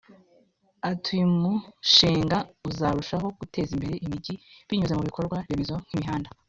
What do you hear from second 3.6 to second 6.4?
imbere imijyi binyuze mu bikorwa remezo nk’imihanda